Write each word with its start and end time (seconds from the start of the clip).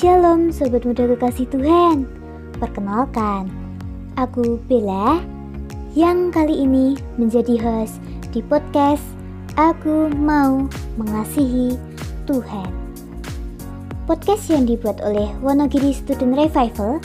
Shalom 0.00 0.48
Sobat 0.48 0.88
Muda 0.88 1.04
Kekasih 1.12 1.44
Tuhan 1.52 2.08
Perkenalkan, 2.56 3.52
aku 4.16 4.56
Bella 4.64 5.20
yang 5.92 6.32
kali 6.32 6.64
ini 6.64 6.96
menjadi 7.20 7.60
host 7.60 8.00
di 8.32 8.40
podcast 8.40 9.04
Aku 9.60 10.08
Mau 10.16 10.72
Mengasihi 10.96 11.76
Tuhan 12.24 12.72
Podcast 14.08 14.48
yang 14.48 14.64
dibuat 14.64 15.04
oleh 15.04 15.28
Wonogiri 15.44 15.92
Student 15.92 16.32
Revival 16.32 16.96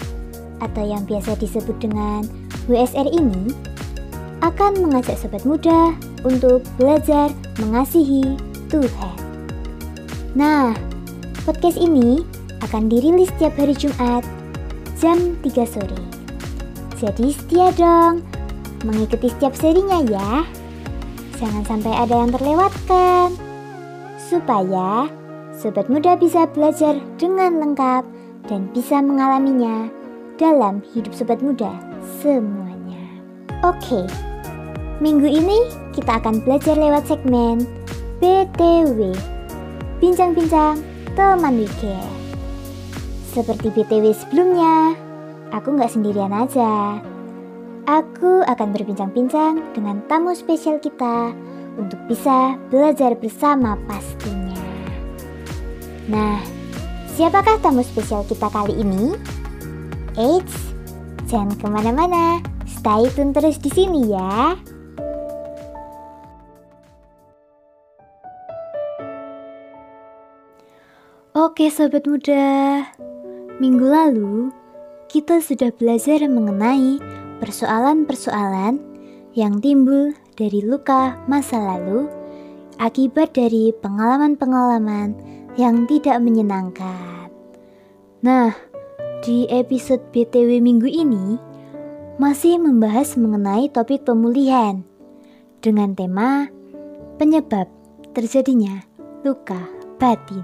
atau 0.64 0.84
yang 0.88 1.04
biasa 1.04 1.36
disebut 1.36 1.76
dengan 1.84 2.24
WSR 2.72 3.12
ini 3.12 3.52
akan 4.40 4.88
mengajak 4.88 5.20
sobat 5.20 5.44
muda 5.44 5.92
untuk 6.24 6.64
belajar 6.80 7.28
mengasihi 7.60 8.40
Tuhan. 8.72 9.16
Nah, 10.32 10.72
podcast 11.44 11.76
ini 11.76 12.35
akan 12.64 12.88
dirilis 12.88 13.28
setiap 13.36 13.58
hari 13.60 13.76
Jumat 13.76 14.24
jam 15.00 15.36
3 15.44 15.66
sore. 15.68 16.02
Jadi 16.96 17.36
setia 17.36 17.76
dong 17.76 18.24
mengikuti 18.88 19.28
setiap 19.28 19.52
serinya 19.58 20.00
ya. 20.06 20.48
Jangan 21.36 21.64
sampai 21.68 21.92
ada 21.92 22.16
yang 22.16 22.32
terlewatkan. 22.32 23.36
Supaya 24.16 25.12
sobat 25.52 25.92
muda 25.92 26.16
bisa 26.16 26.48
belajar 26.48 26.96
dengan 27.20 27.60
lengkap 27.60 28.04
dan 28.48 28.72
bisa 28.72 29.04
mengalaminya 29.04 29.92
dalam 30.40 30.80
hidup 30.96 31.12
sobat 31.12 31.44
muda 31.44 31.76
semuanya. 32.24 33.04
Oke. 33.64 34.08
Minggu 35.04 35.28
ini 35.28 35.68
kita 35.92 36.24
akan 36.24 36.40
belajar 36.48 36.80
lewat 36.80 37.04
segmen 37.12 37.68
BTW. 38.24 39.12
Bincang-bincang 40.00 40.80
teman 41.20 41.60
weekend. 41.60 42.15
Seperti 43.36 43.68
BTW 43.68 44.16
sebelumnya, 44.16 44.96
aku 45.52 45.76
nggak 45.76 45.92
sendirian 45.92 46.32
aja. 46.32 47.04
Aku 47.84 48.40
akan 48.48 48.72
berbincang-bincang 48.72 49.60
dengan 49.76 50.00
tamu 50.08 50.32
spesial 50.32 50.80
kita 50.80 51.36
untuk 51.76 52.00
bisa 52.08 52.56
belajar 52.72 53.12
bersama 53.20 53.76
pastinya. 53.92 54.56
Nah, 56.08 56.40
siapakah 57.12 57.60
tamu 57.60 57.84
spesial 57.84 58.24
kita 58.24 58.48
kali 58.48 58.72
ini? 58.80 59.20
Eits, 60.16 60.72
jangan 61.28 61.60
ke 61.60 61.68
mana-mana, 61.68 62.40
stay 62.64 63.04
tune 63.20 63.36
terus 63.36 63.60
di 63.60 63.68
sini 63.68 64.16
ya. 64.16 64.56
Oke 71.36 71.68
sobat 71.68 72.08
muda, 72.08 72.80
Minggu 73.56 73.88
lalu, 73.88 74.52
kita 75.08 75.40
sudah 75.40 75.72
belajar 75.72 76.20
mengenai 76.28 77.00
persoalan-persoalan 77.40 78.84
yang 79.32 79.64
timbul 79.64 80.12
dari 80.36 80.60
luka 80.60 81.16
masa 81.32 81.64
lalu 81.64 82.12
akibat 82.84 83.32
dari 83.32 83.72
pengalaman-pengalaman 83.80 85.16
yang 85.56 85.88
tidak 85.88 86.20
menyenangkan. 86.20 87.32
Nah, 88.20 88.52
di 89.24 89.48
episode 89.48 90.04
BTW 90.12 90.60
minggu 90.60 90.92
ini 90.92 91.40
masih 92.20 92.60
membahas 92.60 93.16
mengenai 93.16 93.72
topik 93.72 94.04
pemulihan 94.04 94.84
dengan 95.64 95.96
tema 95.96 96.52
penyebab 97.16 97.72
terjadinya 98.12 98.84
luka 99.24 99.64
batin. 99.96 100.44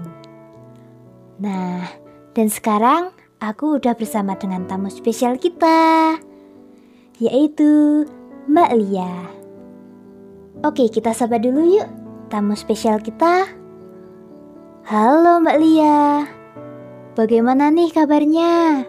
Nah, 1.36 2.01
dan 2.32 2.48
sekarang 2.48 3.12
aku 3.44 3.76
udah 3.76 3.92
bersama 3.92 4.32
dengan 4.36 4.64
tamu 4.64 4.88
spesial 4.88 5.36
kita, 5.36 6.16
yaitu 7.20 8.04
Mbak 8.48 8.70
Lia. 8.80 9.14
Oke, 10.64 10.88
kita 10.88 11.12
sapa 11.12 11.36
dulu 11.36 11.76
yuk 11.80 11.88
tamu 12.32 12.56
spesial 12.56 13.02
kita. 13.04 13.48
Halo 14.88 15.44
Mbak 15.44 15.58
Lia, 15.60 16.26
bagaimana 17.14 17.68
nih 17.68 17.92
kabarnya? 17.92 18.88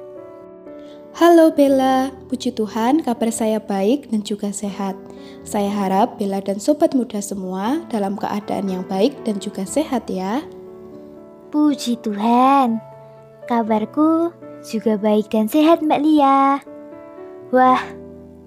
Halo 1.13 1.53
Bella, 1.53 2.09
puji 2.25 2.57
Tuhan 2.57 3.05
kabar 3.05 3.29
saya 3.29 3.61
baik 3.61 4.09
dan 4.09 4.25
juga 4.25 4.49
sehat. 4.49 4.97
Saya 5.45 5.69
harap 5.69 6.17
Bella 6.17 6.41
dan 6.41 6.57
sobat 6.57 6.97
muda 6.97 7.21
semua 7.21 7.85
dalam 7.93 8.17
keadaan 8.17 8.65
yang 8.65 8.81
baik 8.89 9.21
dan 9.21 9.37
juga 9.37 9.61
sehat 9.61 10.09
ya. 10.09 10.41
Puji 11.53 12.01
Tuhan, 12.01 12.81
Kabarku 13.43 14.31
juga 14.63 14.95
baik 14.95 15.27
dan 15.27 15.51
sehat 15.51 15.83
Mbak 15.83 15.99
Lia. 15.99 16.63
Wah, 17.51 17.83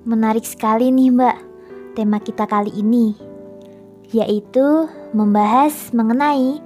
menarik 0.08 0.48
sekali 0.48 0.88
nih 0.88 1.12
Mbak 1.12 1.36
tema 1.92 2.16
kita 2.16 2.48
kali 2.48 2.72
ini, 2.72 3.12
yaitu 4.08 4.88
membahas 5.12 5.92
mengenai 5.92 6.64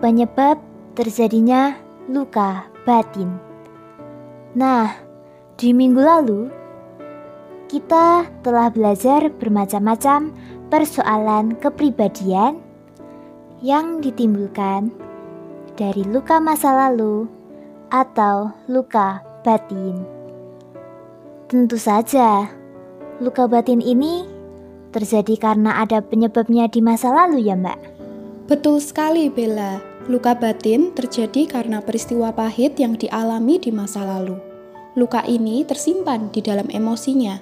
penyebab 0.00 0.56
terjadinya 0.96 1.76
luka 2.08 2.64
batin. 2.88 3.36
Nah, 4.56 4.96
di 5.60 5.76
minggu 5.76 6.00
lalu 6.00 6.48
kita 7.68 8.24
telah 8.40 8.72
belajar 8.72 9.28
bermacam-macam 9.36 10.32
persoalan 10.72 11.60
kepribadian 11.60 12.56
yang 13.60 14.00
ditimbulkan 14.00 14.88
dari 15.76 16.08
luka 16.08 16.40
masa 16.40 16.72
lalu 16.72 17.28
atau 17.90 18.50
luka 18.66 19.22
batin. 19.46 20.02
Tentu 21.46 21.78
saja, 21.78 22.50
luka 23.22 23.46
batin 23.46 23.78
ini 23.78 24.26
terjadi 24.90 25.38
karena 25.38 25.78
ada 25.84 26.02
penyebabnya 26.02 26.66
di 26.66 26.82
masa 26.82 27.14
lalu 27.14 27.46
ya 27.46 27.54
mbak? 27.54 27.78
Betul 28.50 28.82
sekali 28.82 29.30
Bella, 29.30 29.78
luka 30.10 30.34
batin 30.34 30.90
terjadi 30.94 31.46
karena 31.46 31.78
peristiwa 31.82 32.34
pahit 32.34 32.78
yang 32.78 32.98
dialami 32.98 33.62
di 33.62 33.70
masa 33.70 34.02
lalu. 34.02 34.34
Luka 34.96 35.22
ini 35.28 35.62
tersimpan 35.62 36.32
di 36.32 36.40
dalam 36.40 36.66
emosinya, 36.72 37.38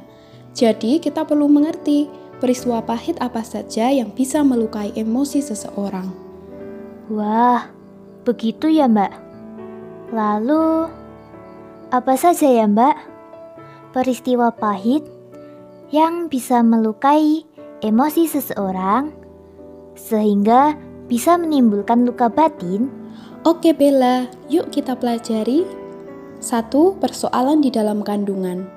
jadi 0.53 1.01
kita 1.01 1.25
perlu 1.25 1.49
mengerti 1.49 2.11
peristiwa 2.43 2.85
pahit 2.85 3.17
apa 3.25 3.41
saja 3.41 3.89
yang 3.89 4.13
bisa 4.13 4.45
melukai 4.45 4.93
emosi 4.93 5.41
seseorang. 5.41 6.13
Wah, 7.09 7.73
begitu 8.27 8.69
ya 8.69 8.91
mbak? 8.91 9.24
Lalu, 10.13 10.91
apa 11.95 12.15
saja 12.19 12.51
ya 12.51 12.67
Mbak? 12.67 12.97
Peristiwa 13.95 14.51
pahit 14.51 15.07
yang 15.95 16.27
bisa 16.27 16.59
melukai 16.67 17.47
emosi 17.79 18.27
seseorang 18.27 19.15
sehingga 19.95 20.75
bisa 21.07 21.39
menimbulkan 21.39 22.03
luka 22.03 22.27
batin? 22.27 22.91
Oke 23.47 23.71
Bella, 23.71 24.27
yuk 24.51 24.75
kita 24.75 24.99
pelajari. 24.99 25.63
Satu, 26.43 26.99
persoalan 26.99 27.63
di 27.63 27.71
dalam 27.71 28.03
kandungan. 28.03 28.74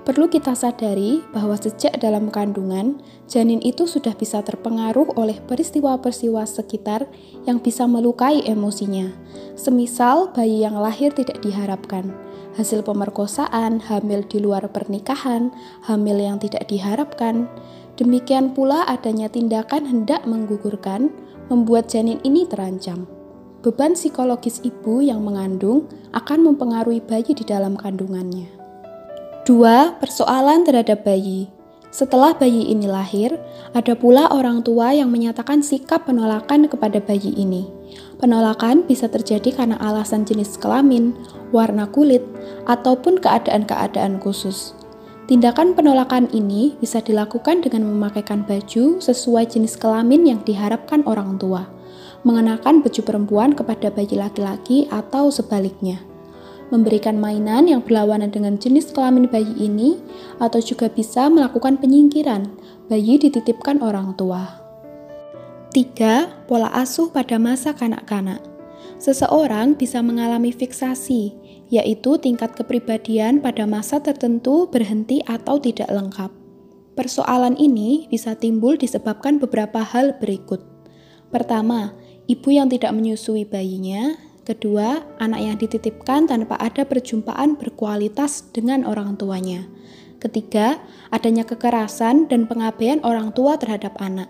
Perlu 0.00 0.32
kita 0.32 0.56
sadari 0.56 1.20
bahwa 1.28 1.60
sejak 1.60 2.00
dalam 2.00 2.32
kandungan, 2.32 3.04
janin 3.28 3.60
itu 3.60 3.84
sudah 3.84 4.16
bisa 4.16 4.40
terpengaruh 4.40 5.12
oleh 5.12 5.36
peristiwa-peristiwa 5.44 6.40
sekitar 6.48 7.04
yang 7.44 7.60
bisa 7.60 7.84
melukai 7.84 8.40
emosinya. 8.48 9.12
Semisal 9.60 10.32
bayi 10.32 10.64
yang 10.64 10.80
lahir 10.80 11.12
tidak 11.12 11.44
diharapkan, 11.44 12.16
hasil 12.56 12.80
pemerkosaan, 12.80 13.76
hamil 13.84 14.24
di 14.24 14.40
luar 14.40 14.64
pernikahan, 14.72 15.52
hamil 15.84 16.16
yang 16.16 16.40
tidak 16.40 16.64
diharapkan. 16.72 17.44
Demikian 18.00 18.56
pula 18.56 18.88
adanya 18.88 19.28
tindakan 19.28 19.84
hendak 19.84 20.24
menggugurkan, 20.24 21.12
membuat 21.52 21.92
janin 21.92 22.16
ini 22.24 22.48
terancam. 22.48 23.04
Beban 23.60 23.92
psikologis 23.92 24.64
ibu 24.64 25.04
yang 25.04 25.20
mengandung 25.20 25.84
akan 26.16 26.40
mempengaruhi 26.48 27.04
bayi 27.04 27.36
di 27.36 27.44
dalam 27.44 27.76
kandungannya. 27.76 28.59
Dua, 29.50 29.98
persoalan 29.98 30.62
terhadap 30.62 31.02
bayi. 31.02 31.50
Setelah 31.90 32.38
bayi 32.38 32.70
ini 32.70 32.86
lahir, 32.86 33.34
ada 33.74 33.98
pula 33.98 34.30
orang 34.30 34.62
tua 34.62 34.94
yang 34.94 35.10
menyatakan 35.10 35.58
sikap 35.58 36.06
penolakan 36.06 36.70
kepada 36.70 37.02
bayi 37.02 37.34
ini. 37.34 37.66
Penolakan 38.22 38.86
bisa 38.86 39.10
terjadi 39.10 39.50
karena 39.50 39.74
alasan 39.82 40.22
jenis 40.22 40.54
kelamin, 40.54 41.18
warna 41.50 41.90
kulit, 41.90 42.22
ataupun 42.70 43.18
keadaan-keadaan 43.18 44.22
khusus. 44.22 44.70
Tindakan 45.26 45.74
penolakan 45.74 46.30
ini 46.30 46.78
bisa 46.78 47.02
dilakukan 47.02 47.66
dengan 47.66 47.90
memakaikan 47.90 48.46
baju 48.46 49.02
sesuai 49.02 49.50
jenis 49.50 49.74
kelamin 49.74 50.30
yang 50.30 50.40
diharapkan 50.46 51.02
orang 51.10 51.42
tua, 51.42 51.66
mengenakan 52.22 52.86
baju 52.86 53.02
perempuan 53.02 53.50
kepada 53.58 53.90
bayi 53.90 54.14
laki-laki, 54.14 54.86
atau 54.94 55.26
sebaliknya 55.34 55.98
memberikan 56.70 57.18
mainan 57.18 57.66
yang 57.66 57.82
berlawanan 57.82 58.30
dengan 58.30 58.56
jenis 58.56 58.94
kelamin 58.94 59.26
bayi 59.26 59.52
ini, 59.58 59.98
atau 60.38 60.58
juga 60.58 60.90
bisa 60.90 61.26
melakukan 61.30 61.78
penyingkiran, 61.78 62.46
bayi 62.86 63.18
dititipkan 63.18 63.82
orang 63.82 64.14
tua. 64.14 64.58
3. 65.70 66.50
Pola 66.50 66.66
asuh 66.74 67.14
pada 67.14 67.38
masa 67.38 67.70
kanak-kanak 67.70 68.50
Seseorang 69.00 69.80
bisa 69.80 70.04
mengalami 70.04 70.52
fiksasi, 70.52 71.32
yaitu 71.72 72.20
tingkat 72.20 72.52
kepribadian 72.52 73.40
pada 73.40 73.64
masa 73.64 73.96
tertentu 73.96 74.68
berhenti 74.68 75.24
atau 75.24 75.56
tidak 75.56 75.88
lengkap. 75.88 76.28
Persoalan 77.00 77.56
ini 77.56 78.10
bisa 78.12 78.36
timbul 78.36 78.76
disebabkan 78.76 79.40
beberapa 79.40 79.80
hal 79.80 80.20
berikut. 80.20 80.60
Pertama, 81.32 81.96
ibu 82.28 82.48
yang 82.52 82.68
tidak 82.68 82.92
menyusui 82.92 83.48
bayinya. 83.48 84.20
Kedua, 84.50 84.98
anak 85.22 85.40
yang 85.46 85.56
dititipkan 85.62 86.26
tanpa 86.26 86.58
ada 86.58 86.82
perjumpaan 86.82 87.54
berkualitas 87.54 88.50
dengan 88.50 88.82
orang 88.82 89.14
tuanya. 89.14 89.62
Ketiga, 90.18 90.82
adanya 91.14 91.46
kekerasan 91.46 92.26
dan 92.26 92.50
pengabaian 92.50 92.98
orang 93.06 93.30
tua 93.30 93.54
terhadap 93.62 93.94
anak. 94.02 94.26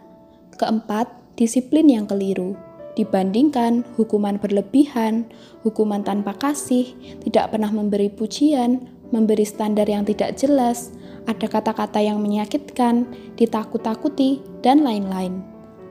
Keempat, 0.60 1.08
disiplin 1.40 1.88
yang 1.88 2.04
keliru. 2.04 2.52
Dibandingkan 3.00 3.80
hukuman 3.96 4.36
berlebihan, 4.36 5.24
hukuman 5.64 6.04
tanpa 6.04 6.36
kasih, 6.36 6.92
tidak 7.24 7.56
pernah 7.56 7.72
memberi 7.72 8.12
pujian, 8.12 8.92
memberi 9.16 9.48
standar 9.48 9.88
yang 9.88 10.04
tidak 10.04 10.36
jelas, 10.36 10.92
ada 11.24 11.48
kata-kata 11.48 11.96
yang 11.96 12.20
menyakitkan, 12.20 13.08
ditakut-takuti, 13.40 14.44
dan 14.60 14.84
lain-lain. 14.84 15.40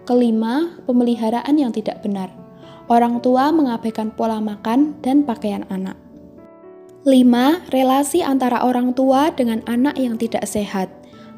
Kelima, 0.05 0.77
pemeliharaan 0.85 1.57
yang 1.57 1.73
tidak 1.73 2.05
benar. 2.05 2.29
Orang 2.89 3.21
tua 3.21 3.53
mengabaikan 3.53 4.09
pola 4.09 4.41
makan 4.41 4.97
dan 5.05 5.21
pakaian 5.21 5.61
anak. 5.69 5.93
5. 7.05 7.69
Relasi 7.69 8.25
antara 8.25 8.65
orang 8.65 8.97
tua 8.97 9.29
dengan 9.29 9.61
anak 9.69 9.93
yang 10.01 10.17
tidak 10.17 10.49
sehat. 10.49 10.89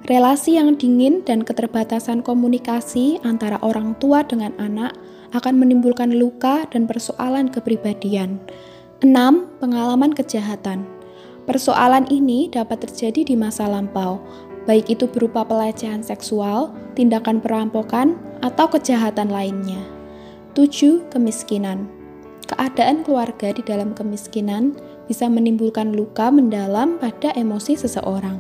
Relasi 0.08 0.56
yang 0.56 0.80
dingin 0.80 1.22
dan 1.28 1.44
keterbatasan 1.44 2.24
komunikasi 2.24 3.20
antara 3.28 3.60
orang 3.60 4.00
tua 4.00 4.24
dengan 4.24 4.56
anak 4.64 4.96
akan 5.36 5.60
menimbulkan 5.60 6.16
luka 6.16 6.64
dan 6.72 6.88
persoalan 6.88 7.52
kepribadian. 7.52 8.40
6. 9.04 9.12
Pengalaman 9.60 10.16
kejahatan. 10.16 10.88
Persoalan 11.46 12.08
ini 12.08 12.48
dapat 12.48 12.88
terjadi 12.88 13.28
di 13.28 13.36
masa 13.36 13.68
lampau, 13.68 14.24
baik 14.64 14.88
itu 14.88 15.04
berupa 15.04 15.44
pelecehan 15.44 16.00
seksual, 16.00 16.72
tindakan 16.96 17.44
perampokan, 17.44 18.16
atau 18.40 18.72
kejahatan 18.72 19.28
lainnya. 19.28 20.01
7. 20.52 21.08
Kemiskinan. 21.08 21.88
Keadaan 22.44 23.08
keluarga 23.08 23.56
di 23.56 23.64
dalam 23.64 23.96
kemiskinan 23.96 24.76
bisa 25.08 25.32
menimbulkan 25.32 25.96
luka 25.96 26.28
mendalam 26.28 27.00
pada 27.00 27.32
emosi 27.40 27.80
seseorang. 27.80 28.36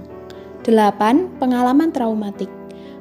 8. 0.67 1.39
Pengalaman 1.39 1.95
traumatik. 1.95 2.51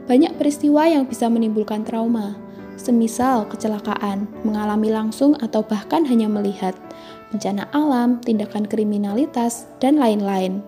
Banyak 0.07 0.39
peristiwa 0.39 0.87
yang 0.87 1.11
bisa 1.11 1.27
menimbulkan 1.27 1.83
trauma, 1.83 2.39
semisal 2.79 3.51
kecelakaan, 3.51 4.31
mengalami 4.47 4.95
langsung 4.95 5.35
atau 5.43 5.67
bahkan 5.67 6.07
hanya 6.07 6.31
melihat, 6.31 6.79
bencana 7.35 7.67
alam, 7.75 8.23
tindakan 8.23 8.63
kriminalitas, 8.63 9.67
dan 9.83 9.99
lain-lain. 9.99 10.63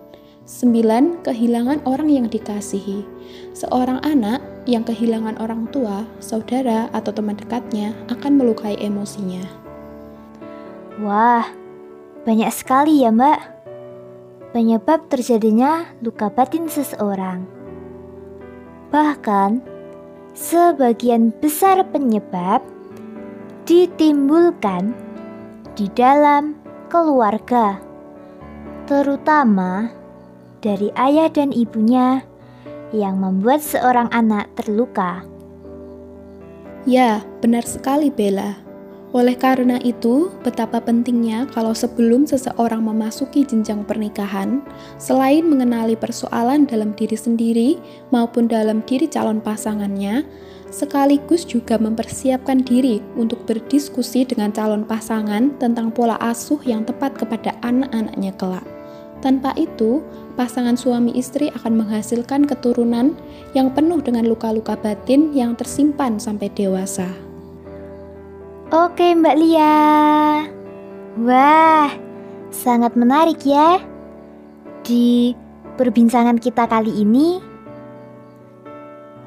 9. 0.51 1.23
Kehilangan 1.23 1.87
orang 1.87 2.11
yang 2.11 2.27
dikasihi. 2.27 3.07
Seorang 3.55 4.03
anak 4.03 4.43
yang 4.65 4.87
kehilangan 4.87 5.39
orang 5.43 5.67
tua, 5.75 6.07
saudara, 6.23 6.87
atau 6.95 7.11
teman 7.11 7.35
dekatnya 7.35 7.95
akan 8.07 8.39
melukai 8.39 8.79
emosinya. 8.79 9.43
Wah, 11.03 11.47
banyak 12.23 12.51
sekali 12.55 13.03
ya 13.03 13.11
mbak 13.11 13.53
penyebab 14.53 15.09
terjadinya 15.09 15.89
luka 16.05 16.29
batin 16.29 16.69
seseorang. 16.69 17.49
Bahkan, 18.93 19.65
sebagian 20.37 21.33
besar 21.41 21.81
penyebab 21.89 22.61
ditimbulkan 23.65 24.93
di 25.73 25.89
dalam 25.97 26.53
keluarga, 26.93 27.81
terutama 28.85 29.89
dari 30.61 30.93
ayah 31.01 31.33
dan 31.33 31.51
ibunya 31.51 32.21
yang 32.93 33.19
membuat 33.19 33.65
seorang 33.65 34.09
anak 34.13 34.53
terluka. 34.55 35.25
Ya, 36.85 37.25
benar 37.41 37.65
sekali 37.65 38.13
Bella. 38.13 38.63
Oleh 39.13 39.37
karena 39.37 39.77
itu, 39.85 40.33
betapa 40.41 40.81
pentingnya 40.81 41.45
kalau 41.53 41.77
sebelum 41.77 42.25
seseorang 42.25 42.81
memasuki 42.81 43.45
jenjang 43.45 43.85
pernikahan, 43.85 44.65
selain 44.97 45.45
mengenali 45.45 45.93
persoalan 46.01 46.65
dalam 46.65 46.97
diri 46.97 47.13
sendiri 47.13 47.71
maupun 48.09 48.49
dalam 48.49 48.81
diri 48.89 49.05
calon 49.05 49.37
pasangannya, 49.45 50.25
sekaligus 50.73 51.45
juga 51.45 51.77
mempersiapkan 51.77 52.65
diri 52.65 53.05
untuk 53.13 53.45
berdiskusi 53.45 54.25
dengan 54.25 54.49
calon 54.49 54.89
pasangan 54.89 55.53
tentang 55.61 55.93
pola 55.93 56.17
asuh 56.17 56.65
yang 56.65 56.89
tepat 56.89 57.13
kepada 57.13 57.53
anak-anaknya 57.61 58.33
kelak. 58.41 58.65
Tanpa 59.21 59.53
itu, 59.61 60.01
pasangan 60.35 60.77
suami 60.79 61.13
istri 61.15 61.53
akan 61.53 61.85
menghasilkan 61.85 62.49
keturunan 62.49 63.13
yang 63.53 63.69
penuh 63.73 64.01
dengan 64.01 64.25
luka-luka 64.25 64.77
batin 64.81 65.31
yang 65.37 65.53
tersimpan 65.53 66.17
sampai 66.17 66.49
dewasa. 66.53 67.09
Oke 68.73 69.13
Mbak 69.13 69.37
Lia. 69.37 69.77
Wah, 71.21 71.93
sangat 72.49 72.97
menarik 72.97 73.45
ya. 73.45 73.77
Di 74.81 75.37
perbincangan 75.77 76.41
kita 76.41 76.65
kali 76.65 77.05
ini, 77.05 77.37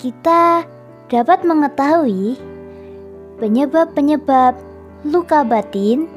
kita 0.01 0.65
dapat 1.05 1.45
mengetahui 1.45 2.41
penyebab-penyebab 3.37 4.57
luka 5.05 5.45
batin 5.45 6.09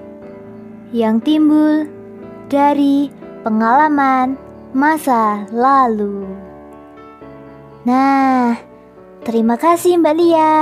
yang 0.96 1.20
timbul 1.20 1.85
dari 2.49 3.12
pengalaman 3.44 4.48
masa 4.76 5.49
lalu. 5.53 6.29
Nah, 7.88 8.59
terima 9.25 9.56
kasih 9.56 9.97
Mbak 9.97 10.17
Lia 10.19 10.56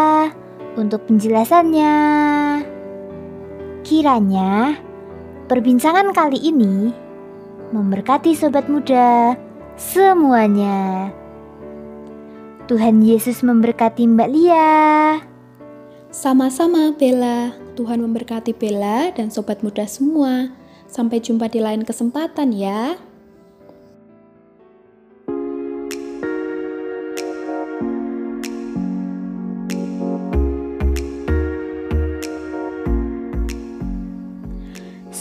untuk 0.78 1.08
penjelasannya. 1.10 1.96
Kiranya 3.82 4.78
perbincangan 5.50 6.10
kali 6.14 6.38
ini 6.38 6.90
memberkati 7.74 8.34
sobat 8.34 8.70
muda 8.70 9.34
semuanya. 9.74 11.10
Tuhan 12.66 12.98
Yesus 13.02 13.46
memberkati 13.46 14.06
Mbak 14.10 14.30
Lia. 14.30 14.74
Sama-sama 16.10 16.90
Bella, 16.94 17.54
Tuhan 17.78 18.02
memberkati 18.02 18.56
Bella 18.56 19.14
dan 19.14 19.30
sobat 19.30 19.62
muda 19.62 19.86
semua. 19.86 20.50
Sampai 20.90 21.22
jumpa 21.22 21.46
di 21.50 21.62
lain 21.62 21.82
kesempatan 21.86 22.50
ya. 22.54 22.98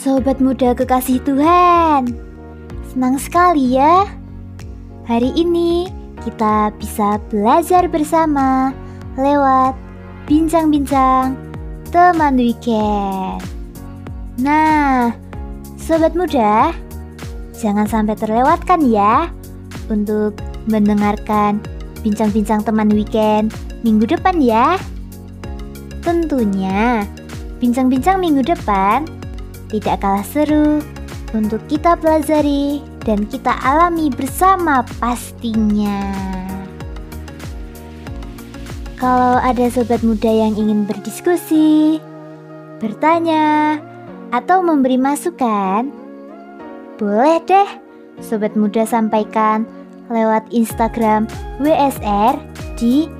Sobat 0.05 0.37
muda 0.37 0.77
kekasih 0.77 1.17
Tuhan, 1.25 2.13
senang 2.93 3.17
sekali 3.17 3.73
ya. 3.73 4.05
Hari 5.09 5.33
ini 5.33 5.89
kita 6.21 6.69
bisa 6.77 7.17
belajar 7.33 7.89
bersama 7.89 8.69
lewat 9.17 9.73
bincang-bincang 10.29 11.33
teman 11.89 12.37
weekend. 12.37 13.41
Nah, 14.37 15.09
sobat 15.73 16.13
muda, 16.13 16.69
jangan 17.57 17.89
sampai 17.89 18.13
terlewatkan 18.13 18.85
ya 18.85 19.33
untuk 19.89 20.37
mendengarkan 20.69 21.57
bincang-bincang 22.05 22.61
teman 22.61 22.93
weekend 22.93 23.49
minggu 23.81 24.05
depan 24.05 24.37
ya. 24.37 24.77
Tentunya, 26.05 27.09
bincang-bincang 27.57 28.21
minggu 28.21 28.45
depan 28.45 29.24
tidak 29.79 29.99
kalah 29.99 30.23
seru 30.23 30.79
untuk 31.35 31.59
kita 31.67 31.99
pelajari 31.99 32.79
dan 33.03 33.27
kita 33.27 33.51
alami 33.59 34.07
bersama 34.07 34.87
pastinya. 35.03 35.99
Kalau 38.95 39.35
ada 39.43 39.67
sobat 39.67 39.99
muda 40.07 40.31
yang 40.31 40.55
ingin 40.55 40.87
berdiskusi, 40.87 41.99
bertanya, 42.79 43.75
atau 44.31 44.63
memberi 44.63 44.95
masukan, 44.95 45.91
boleh 46.95 47.43
deh 47.43 47.67
sobat 48.23 48.55
muda 48.55 48.87
sampaikan 48.87 49.67
lewat 50.07 50.47
Instagram 50.55 51.27
WSR 51.59 52.39
di 52.79 53.11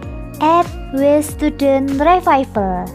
@wstudentrevival. 0.96 2.88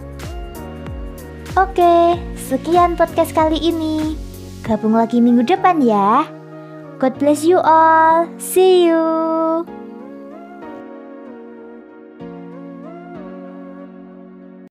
Oke, 1.59 2.17
sekian 2.51 2.99
podcast 2.99 3.31
kali 3.31 3.63
ini. 3.63 4.19
Gabung 4.67 4.99
lagi 4.99 5.23
minggu 5.23 5.47
depan 5.47 5.79
ya. 5.79 6.27
God 6.99 7.15
bless 7.23 7.47
you 7.47 7.63
all. 7.63 8.27
See 8.43 8.91
you. 8.91 9.30